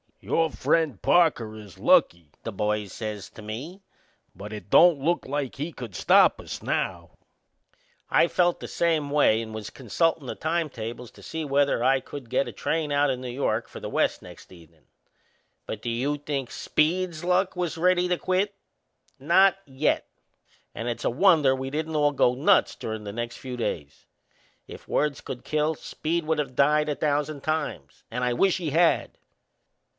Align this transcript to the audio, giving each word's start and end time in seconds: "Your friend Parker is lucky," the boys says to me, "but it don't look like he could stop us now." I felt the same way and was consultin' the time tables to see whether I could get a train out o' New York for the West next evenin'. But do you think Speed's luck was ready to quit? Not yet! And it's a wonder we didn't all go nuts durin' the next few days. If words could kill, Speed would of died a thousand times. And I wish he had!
"Your 0.19 0.51
friend 0.51 0.99
Parker 1.01 1.55
is 1.55 1.79
lucky," 1.79 2.31
the 2.43 2.51
boys 2.51 2.93
says 2.93 3.27
to 3.31 3.41
me, 3.41 3.81
"but 4.35 4.53
it 4.53 4.69
don't 4.69 4.99
look 4.99 5.25
like 5.25 5.55
he 5.55 5.71
could 5.71 5.95
stop 5.95 6.39
us 6.39 6.61
now." 6.61 7.17
I 8.09 8.27
felt 8.27 8.59
the 8.59 8.67
same 8.67 9.09
way 9.09 9.41
and 9.41 9.53
was 9.53 9.71
consultin' 9.71 10.27
the 10.27 10.35
time 10.35 10.69
tables 10.69 11.09
to 11.11 11.23
see 11.23 11.43
whether 11.43 11.83
I 11.83 11.99
could 11.99 12.29
get 12.29 12.47
a 12.47 12.51
train 12.51 12.91
out 12.91 13.09
o' 13.09 13.15
New 13.15 13.29
York 13.31 13.67
for 13.67 13.79
the 13.79 13.89
West 13.89 14.21
next 14.21 14.51
evenin'. 14.51 14.85
But 15.65 15.81
do 15.83 15.89
you 15.89 16.17
think 16.17 16.49
Speed's 16.51 17.23
luck 17.23 17.55
was 17.55 17.77
ready 17.77 18.07
to 18.07 18.17
quit? 18.17 18.55
Not 19.19 19.57
yet! 19.65 20.07
And 20.73 20.87
it's 20.87 21.05
a 21.05 21.09
wonder 21.11 21.55
we 21.55 21.69
didn't 21.69 21.95
all 21.95 22.11
go 22.11 22.33
nuts 22.35 22.75
durin' 22.75 23.03
the 23.05 23.13
next 23.13 23.37
few 23.37 23.57
days. 23.57 24.05
If 24.67 24.87
words 24.87 25.21
could 25.21 25.43
kill, 25.43 25.75
Speed 25.75 26.25
would 26.25 26.39
of 26.39 26.55
died 26.55 26.89
a 26.89 26.95
thousand 26.95 27.41
times. 27.41 28.03
And 28.11 28.23
I 28.23 28.33
wish 28.33 28.57
he 28.57 28.71
had! 28.71 29.17